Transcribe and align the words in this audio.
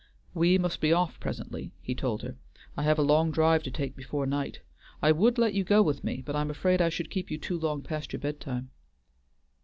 "We 0.33 0.57
must 0.57 0.81
be 0.81 0.91
off 0.91 1.19
presently," 1.19 1.73
he 1.79 1.93
told 1.93 2.23
her. 2.23 2.35
"I 2.75 2.81
have 2.81 2.97
a 2.97 3.03
long 3.03 3.29
drive 3.29 3.61
to 3.61 3.69
take 3.69 3.95
before 3.95 4.25
night. 4.25 4.61
I 4.99 5.11
would 5.11 5.37
let 5.37 5.53
you 5.53 5.63
go 5.63 5.83
with 5.83 6.03
me, 6.03 6.23
but 6.25 6.35
I 6.35 6.41
am 6.41 6.49
afraid 6.49 6.81
I 6.81 6.89
should 6.89 7.11
keep 7.11 7.29
you 7.29 7.37
too 7.37 7.59
long 7.59 7.83
past 7.83 8.11
your 8.11 8.19
bedtime." 8.19 8.71